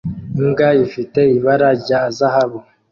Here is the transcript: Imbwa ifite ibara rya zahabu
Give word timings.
Imbwa 0.39 0.69
ifite 0.85 1.19
ibara 1.37 1.69
rya 1.81 2.01
zahabu 2.17 2.59